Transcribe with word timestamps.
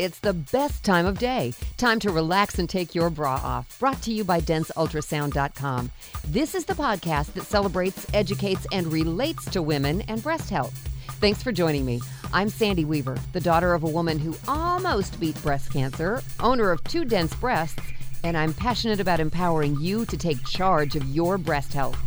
It's 0.00 0.20
the 0.20 0.32
best 0.32 0.82
time 0.82 1.04
of 1.04 1.18
day. 1.18 1.52
Time 1.76 2.00
to 2.00 2.10
relax 2.10 2.58
and 2.58 2.66
take 2.66 2.94
your 2.94 3.10
bra 3.10 3.34
off. 3.34 3.78
Brought 3.78 4.00
to 4.00 4.10
you 4.10 4.24
by 4.24 4.40
DenseUltrasound.com. 4.40 5.90
This 6.26 6.54
is 6.54 6.64
the 6.64 6.72
podcast 6.72 7.34
that 7.34 7.44
celebrates, 7.44 8.06
educates, 8.14 8.66
and 8.72 8.86
relates 8.86 9.44
to 9.50 9.60
women 9.60 10.00
and 10.08 10.22
breast 10.22 10.48
health. 10.48 10.72
Thanks 11.20 11.42
for 11.42 11.52
joining 11.52 11.84
me. 11.84 12.00
I'm 12.32 12.48
Sandy 12.48 12.86
Weaver, 12.86 13.18
the 13.34 13.40
daughter 13.40 13.74
of 13.74 13.82
a 13.82 13.90
woman 13.90 14.18
who 14.18 14.34
almost 14.48 15.20
beat 15.20 15.36
breast 15.42 15.70
cancer, 15.70 16.22
owner 16.40 16.70
of 16.70 16.82
two 16.84 17.04
dense 17.04 17.34
breasts, 17.34 17.82
and 18.24 18.38
I'm 18.38 18.54
passionate 18.54 19.00
about 19.00 19.20
empowering 19.20 19.78
you 19.82 20.06
to 20.06 20.16
take 20.16 20.42
charge 20.46 20.96
of 20.96 21.04
your 21.10 21.36
breast 21.36 21.74
health. 21.74 21.98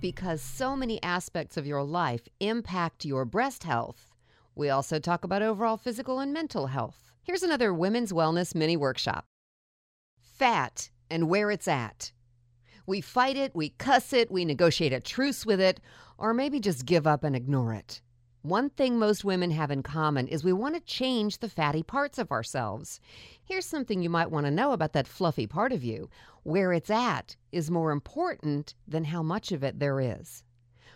Because 0.00 0.40
so 0.40 0.76
many 0.76 1.02
aspects 1.02 1.56
of 1.56 1.66
your 1.66 1.82
life 1.82 2.28
impact 2.38 3.04
your 3.04 3.24
breast 3.24 3.64
health 3.64 4.06
we 4.54 4.70
also 4.70 4.98
talk 4.98 5.24
about 5.24 5.42
overall 5.42 5.76
physical 5.76 6.20
and 6.20 6.32
mental 6.32 6.68
health. 6.68 7.10
Here's 7.22 7.42
another 7.42 7.72
women's 7.72 8.12
wellness 8.12 8.54
mini 8.54 8.76
workshop 8.76 9.24
Fat 10.20 10.90
and 11.10 11.28
where 11.28 11.50
it's 11.50 11.68
at. 11.68 12.12
We 12.86 13.00
fight 13.00 13.36
it, 13.36 13.54
we 13.54 13.70
cuss 13.70 14.12
it, 14.12 14.30
we 14.30 14.44
negotiate 14.44 14.92
a 14.92 15.00
truce 15.00 15.46
with 15.46 15.60
it, 15.60 15.80
or 16.18 16.34
maybe 16.34 16.60
just 16.60 16.86
give 16.86 17.06
up 17.06 17.24
and 17.24 17.34
ignore 17.34 17.72
it. 17.72 18.02
One 18.42 18.68
thing 18.68 18.98
most 18.98 19.24
women 19.24 19.50
have 19.52 19.70
in 19.70 19.82
common 19.82 20.28
is 20.28 20.44
we 20.44 20.52
want 20.52 20.74
to 20.74 20.80
change 20.82 21.38
the 21.38 21.48
fatty 21.48 21.82
parts 21.82 22.18
of 22.18 22.30
ourselves. 22.30 23.00
Here's 23.42 23.64
something 23.64 24.02
you 24.02 24.10
might 24.10 24.30
want 24.30 24.44
to 24.44 24.50
know 24.50 24.72
about 24.72 24.92
that 24.92 25.08
fluffy 25.08 25.46
part 25.46 25.72
of 25.72 25.82
you. 25.82 26.10
Where 26.42 26.74
it's 26.74 26.90
at 26.90 27.36
is 27.52 27.70
more 27.70 27.90
important 27.90 28.74
than 28.86 29.04
how 29.04 29.22
much 29.22 29.50
of 29.50 29.64
it 29.64 29.78
there 29.78 29.98
is. 29.98 30.44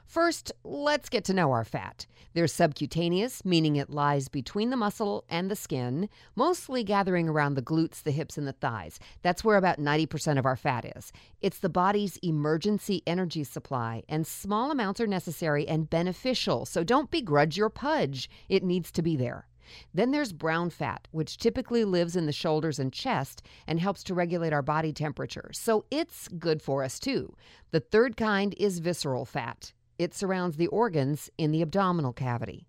First, 0.09 0.53
let's 0.65 1.11
get 1.11 1.25
to 1.25 1.35
know 1.35 1.53
our 1.53 1.67
fat. 1.67 2.07
There's 2.33 2.51
subcutaneous, 2.51 3.45
meaning 3.45 3.77
it 3.77 3.91
lies 3.91 4.29
between 4.29 4.71
the 4.71 4.77
muscle 4.77 5.27
and 5.29 5.51
the 5.51 5.55
skin, 5.55 6.09
mostly 6.35 6.83
gathering 6.83 7.29
around 7.29 7.55
the 7.55 7.63
glutes, 7.63 8.03
the 8.03 8.11
hips, 8.11 8.39
and 8.39 8.47
the 8.47 8.55
thighs. 8.55 8.99
That's 9.21 9.45
where 9.45 9.59
about 9.59 9.79
90% 9.79 10.39
of 10.39 10.47
our 10.47 10.57
fat 10.57 10.97
is. 10.97 11.13
It's 11.43 11.59
the 11.59 11.69
body's 11.69 12.17
emergency 12.23 13.03
energy 13.07 13.45
supply, 13.45 14.03
and 14.09 14.27
small 14.27 14.71
amounts 14.71 14.99
are 14.99 15.07
necessary 15.07 15.69
and 15.69 15.91
beneficial, 15.91 16.65
so 16.65 16.83
don't 16.83 17.11
begrudge 17.11 17.59
your 17.59 17.69
pudge. 17.69 18.31
It 18.49 18.65
needs 18.65 18.91
to 18.93 19.03
be 19.03 19.15
there. 19.15 19.47
Then 19.93 20.11
there's 20.11 20.33
brown 20.33 20.71
fat, 20.71 21.07
which 21.11 21.37
typically 21.37 21.85
lives 21.85 22.17
in 22.17 22.25
the 22.25 22.33
shoulders 22.33 22.79
and 22.79 22.95
chest 22.95 23.43
and 23.67 23.79
helps 23.79 24.03
to 24.05 24.15
regulate 24.15 24.55
our 24.55 24.63
body 24.63 24.95
temperature. 24.95 25.51
So 25.53 25.85
it's 25.91 26.29
good 26.29 26.63
for 26.63 26.83
us 26.83 26.99
too. 26.99 27.35
The 27.73 27.81
third 27.81 28.17
kind 28.17 28.55
is 28.57 28.79
visceral 28.79 29.27
fat. 29.27 29.75
It 29.99 30.15
surrounds 30.15 30.57
the 30.57 30.69
organs 30.69 31.29
in 31.39 31.51
the 31.51 31.61
abdominal 31.61 32.13
cavity. 32.13 32.69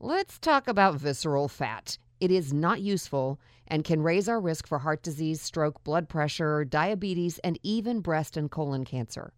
Let's 0.00 0.36
talk 0.38 0.66
about 0.66 0.96
visceral 0.96 1.46
fat. 1.46 1.96
It 2.18 2.32
is 2.32 2.52
not 2.52 2.80
useful 2.80 3.38
and 3.68 3.84
can 3.84 4.02
raise 4.02 4.28
our 4.28 4.40
risk 4.40 4.66
for 4.66 4.80
heart 4.80 5.02
disease, 5.02 5.40
stroke, 5.40 5.84
blood 5.84 6.08
pressure, 6.08 6.64
diabetes, 6.64 7.38
and 7.38 7.56
even 7.62 8.00
breast 8.00 8.36
and 8.36 8.50
colon 8.50 8.84
cancer. 8.84 9.32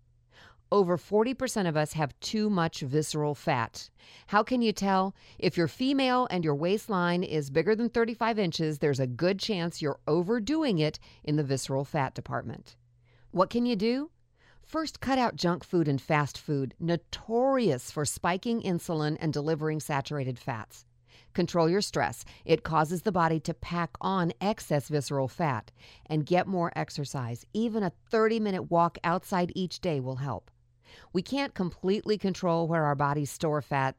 Over 0.73 0.97
40% 0.97 1.69
of 1.69 1.77
us 1.77 1.93
have 1.93 2.19
too 2.21 2.49
much 2.49 2.81
visceral 2.81 3.35
fat. 3.35 3.91
How 4.29 4.43
can 4.43 4.63
you 4.63 4.73
tell? 4.73 5.15
If 5.39 5.57
you're 5.57 5.69
female 5.69 6.29
and 6.31 6.45
your 6.45 6.55
waistline 6.55 7.23
is 7.23 7.51
bigger 7.51 7.75
than 7.75 7.91
35 7.91 8.39
inches, 8.39 8.79
there's 8.79 9.01
a 9.01 9.07
good 9.07 9.39
chance 9.39 9.83
you're 9.83 10.01
overdoing 10.07 10.79
it 10.79 10.99
in 11.25 11.37
the 11.37 11.45
visceral 11.45 11.85
fat 11.85 12.15
department. 12.15 12.77
What 13.33 13.51
can 13.51 13.67
you 13.67 13.77
do? 13.77 14.11
First, 14.69 15.01
cut 15.01 15.19
out 15.19 15.35
junk 15.35 15.65
food 15.65 15.89
and 15.89 15.99
fast 15.99 16.37
food, 16.37 16.75
notorious 16.79 17.91
for 17.91 18.05
spiking 18.05 18.61
insulin 18.61 19.17
and 19.19 19.33
delivering 19.33 19.81
saturated 19.81 20.39
fats. 20.39 20.85
Control 21.33 21.71
your 21.71 21.81
stress. 21.81 22.23
It 22.45 22.65
causes 22.65 23.01
the 23.01 23.11
body 23.11 23.41
to 23.41 23.55
pack 23.55 23.93
on 24.03 24.35
excess 24.43 24.91
visceral 24.91 25.27
fat. 25.27 25.71
And 26.05 26.27
get 26.27 26.47
more 26.47 26.71
exercise. 26.77 27.47
Even 27.55 27.83
a 27.83 27.93
30 28.11 28.41
minute 28.41 28.71
walk 28.71 28.99
outside 29.03 29.53
each 29.55 29.81
day 29.81 30.01
will 30.01 30.17
help. 30.17 30.51
We 31.13 31.23
can't 31.23 31.55
completely 31.55 32.19
control 32.19 32.69
where 32.69 32.85
our 32.85 32.95
bodies 32.95 33.31
store 33.31 33.63
fat. 33.63 33.97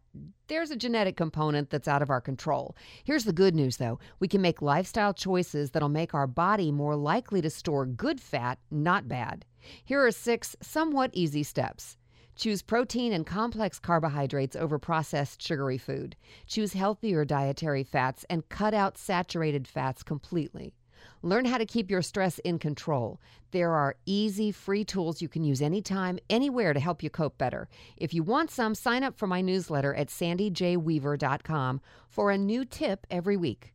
There's 0.48 0.72
a 0.72 0.76
genetic 0.76 1.16
component 1.16 1.70
that's 1.70 1.88
out 1.88 2.02
of 2.02 2.10
our 2.10 2.22
control. 2.22 2.76
Here's 3.04 3.26
the 3.26 3.34
good 3.34 3.56
news 3.56 3.78
though 3.78 4.00
we 4.20 4.28
can 4.28 4.42
make 4.42 4.62
lifestyle 4.62 5.14
choices 5.14 5.72
that'll 5.72 5.90
make 5.90 6.14
our 6.14 6.28
body 6.28 6.72
more 6.72 6.96
likely 6.96 7.42
to 7.42 7.50
store 7.50 7.86
good 7.86 8.20
fat, 8.20 8.60
not 8.72 9.08
bad. 9.08 9.46
Here 9.84 10.06
are 10.06 10.12
six 10.12 10.56
somewhat 10.62 11.12
easy 11.14 11.44
steps. 11.44 11.98
Choose 12.36 12.62
protein 12.62 13.12
and 13.12 13.26
complex 13.26 13.80
carbohydrates 13.80 14.56
over 14.56 14.80
processed 14.80 15.42
sugary 15.42 15.78
food. 15.78 16.16
Choose 16.48 16.72
healthier 16.72 17.26
dietary 17.26 17.84
fats 17.84 18.26
and 18.30 18.48
cut 18.48 18.74
out 18.74 18.98
saturated 18.98 19.68
fats 19.68 20.04
completely. 20.04 20.74
Learn 21.22 21.46
how 21.46 21.58
to 21.58 21.66
keep 21.66 21.90
your 21.92 22.02
stress 22.02 22.40
in 22.40 22.60
control. 22.60 23.20
There 23.52 23.72
are 23.74 23.96
easy, 24.06 24.52
free 24.52 24.84
tools 24.84 25.22
you 25.22 25.28
can 25.28 25.44
use 25.44 25.62
anytime, 25.62 26.20
anywhere 26.30 26.74
to 26.74 26.80
help 26.80 27.02
you 27.02 27.10
cope 27.10 27.38
better. 27.38 27.68
If 27.98 28.14
you 28.14 28.24
want 28.24 28.52
some, 28.52 28.76
sign 28.76 29.04
up 29.04 29.18
for 29.18 29.28
my 29.28 29.42
newsletter 29.42 29.94
at 29.96 30.08
sandyjweaver.com 30.08 31.82
for 32.08 32.32
a 32.32 32.38
new 32.38 32.66
tip 32.66 33.08
every 33.10 33.38
week. 33.38 33.74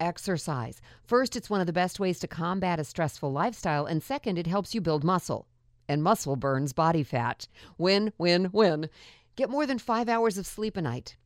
Exercise. 0.00 0.80
First, 1.04 1.36
it's 1.36 1.50
one 1.50 1.60
of 1.60 1.66
the 1.66 1.72
best 1.72 1.98
ways 1.98 2.18
to 2.20 2.28
combat 2.28 2.78
a 2.78 2.84
stressful 2.84 3.32
lifestyle, 3.32 3.86
and 3.86 4.02
second, 4.02 4.38
it 4.38 4.46
helps 4.46 4.74
you 4.74 4.80
build 4.80 5.04
muscle. 5.04 5.46
And 5.88 6.02
muscle 6.02 6.36
burns 6.36 6.72
body 6.72 7.02
fat. 7.02 7.48
Win, 7.78 8.12
win, 8.18 8.50
win. 8.52 8.90
Get 9.36 9.50
more 9.50 9.66
than 9.66 9.78
five 9.78 10.08
hours 10.08 10.36
of 10.36 10.46
sleep 10.46 10.76
a 10.76 10.82
night. 10.82 11.16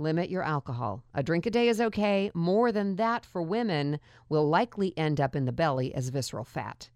Limit 0.00 0.30
your 0.30 0.42
alcohol. 0.42 1.04
A 1.12 1.22
drink 1.22 1.44
a 1.44 1.50
day 1.50 1.68
is 1.68 1.78
okay. 1.78 2.30
More 2.32 2.72
than 2.72 2.96
that 2.96 3.26
for 3.26 3.42
women 3.42 4.00
will 4.30 4.48
likely 4.48 4.96
end 4.96 5.20
up 5.20 5.36
in 5.36 5.44
the 5.44 5.52
belly 5.52 5.94
as 5.94 6.08
visceral 6.08 6.42
fat. 6.42 6.88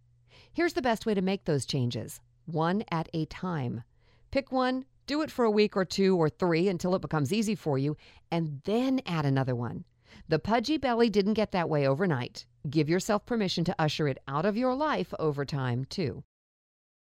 Here's 0.54 0.72
the 0.72 0.80
best 0.80 1.04
way 1.04 1.12
to 1.12 1.20
make 1.20 1.44
those 1.44 1.66
changes 1.66 2.22
one 2.46 2.82
at 2.90 3.10
a 3.12 3.26
time. 3.26 3.82
Pick 4.30 4.50
one, 4.50 4.86
do 5.06 5.20
it 5.20 5.30
for 5.30 5.44
a 5.44 5.50
week 5.50 5.76
or 5.76 5.84
two 5.84 6.16
or 6.16 6.30
three 6.30 6.66
until 6.66 6.94
it 6.94 7.02
becomes 7.02 7.30
easy 7.30 7.54
for 7.54 7.76
you, 7.76 7.94
and 8.30 8.62
then 8.64 9.02
add 9.04 9.26
another 9.26 9.54
one. 9.54 9.84
The 10.30 10.38
pudgy 10.38 10.78
belly 10.78 11.10
didn't 11.10 11.34
get 11.34 11.52
that 11.52 11.68
way 11.68 11.86
overnight. 11.86 12.46
Give 12.70 12.88
yourself 12.88 13.26
permission 13.26 13.64
to 13.64 13.76
usher 13.78 14.08
it 14.08 14.16
out 14.26 14.46
of 14.46 14.56
your 14.56 14.74
life 14.74 15.12
over 15.18 15.44
time, 15.44 15.84
too. 15.84 16.24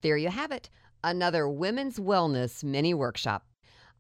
There 0.01 0.17
you 0.17 0.31
have 0.31 0.51
it, 0.51 0.71
another 1.05 1.47
women's 1.47 1.99
wellness 1.99 2.65
mini 2.65 2.95
workshop. 2.95 3.45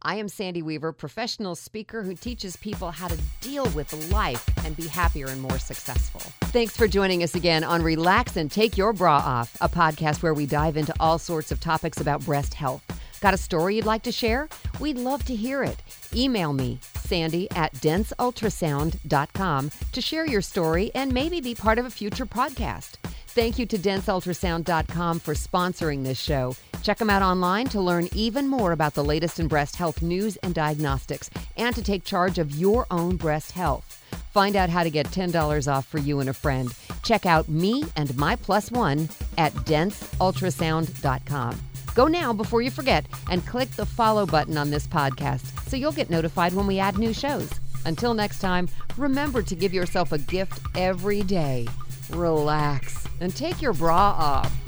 I 0.03 0.17
am 0.17 0.29
Sandy 0.29 0.63
Weaver, 0.63 0.93
professional 0.93 1.55
speaker 1.55 2.03
who 2.03 2.15
teaches 2.15 2.57
people 2.57 2.91
how 2.91 3.09
to 3.09 3.19
deal 3.43 3.69
with 3.71 3.93
life 4.11 4.49
and 4.65 4.75
be 4.75 4.87
happier 4.87 5.27
and 5.27 5.43
more 5.43 5.59
successful. 5.59 6.23
Thanks 6.49 6.75
for 6.75 6.89
joining 6.89 7.23
us 7.23 7.35
again 7.35 7.63
on 7.65 7.83
Relax 7.83 8.37
and 8.37 8.51
Take 8.51 8.79
Your 8.79 8.95
Bra 8.95 9.17
Off, 9.17 9.57
a 9.61 9.69
podcast 9.69 10.23
where 10.23 10.33
we 10.33 10.47
dive 10.47 10.79
into 10.79 10.95
all 11.01 11.19
sorts 11.19 11.53
of 11.53 11.61
topics 11.61 12.01
about 12.01 12.25
breast 12.25 12.55
health. 12.55 12.83
Got 13.21 13.35
a 13.35 13.37
story 13.37 13.77
you'd 13.77 13.85
like 13.85 14.03
to 14.05 14.13
share? 14.13 14.49
We'd 14.79 14.97
love 14.97 15.25
to 15.27 15.37
hear 15.37 15.63
it. 15.63 15.83
Email 16.15 16.55
me, 16.55 16.79
Sandy 16.97 17.51
at 17.51 17.75
denseultrasound.com, 17.75 19.71
to 19.93 20.01
share 20.01 20.27
your 20.27 20.41
story 20.41 20.91
and 20.95 21.13
maybe 21.13 21.43
be 21.43 21.55
part 21.55 21.79
of 21.79 21.85
a 21.85 21.91
future 21.91 22.25
podcast. 22.25 22.95
Thank 23.33 23.61
you 23.61 23.67
to 23.67 23.79
denseultrasound.com 23.79 25.21
for 25.21 25.35
sponsoring 25.35 26.03
this 26.03 26.19
show. 26.19 26.57
Check 26.83 26.99
them 26.99 27.11
out 27.11 27.23
online 27.23 27.69
to 27.69 27.81
learn 27.81 28.09
even 28.13 28.49
more 28.49 28.73
about 28.73 28.95
the 28.95 29.05
latest 29.05 29.39
in 29.39 29.47
breast 29.47 29.77
health 29.77 30.03
news 30.03 30.35
and 30.39 30.53
diagnostics 30.53 31.31
and 31.57 31.73
to 31.77 31.83
take 31.83 32.03
charge 32.03 32.41
of 32.41 32.57
your 32.57 32.89
own 32.91 33.15
breast 33.15 33.53
health. 33.53 34.03
Find 34.33 34.57
out 34.57 34.69
how 34.69 34.83
to 34.83 34.91
get 34.91 35.13
$10 35.13 35.73
off 35.73 35.87
for 35.87 35.99
you 35.99 36.19
and 36.19 36.29
a 36.29 36.35
friend. 36.35 36.75
Check 37.05 37.25
out 37.25 37.49
me 37.49 37.85
and 37.95 38.17
my 38.17 38.35
plus 38.35 38.73
one 38.73 39.09
at 39.39 39.53
denseultrasound.com. 39.53 41.61
Go 41.95 42.09
now 42.09 42.33
before 42.33 42.63
you 42.63 42.71
forget 42.73 43.07
and 43.31 43.47
click 43.47 43.71
the 43.71 43.87
follow 43.87 44.27
button 44.27 44.59
on 44.59 44.71
this 44.71 44.89
podcast 44.89 45.69
so 45.69 45.77
you'll 45.77 45.93
get 45.93 46.11
notified 46.11 46.53
when 46.53 46.67
we 46.67 46.81
add 46.81 46.99
new 46.99 47.13
shows. 47.13 47.60
Until 47.87 48.15
next 48.15 48.41
time, 48.41 48.69
remember 48.97 49.43
to 49.43 49.55
give 49.55 49.73
yourself 49.73 50.13
a 50.13 50.19
gift 50.19 50.61
every 50.77 51.23
day. 51.23 51.67
Relax 52.11 53.07
and 53.21 53.35
take 53.35 53.63
your 53.63 53.73
bra 53.73 54.15
off. 54.19 54.60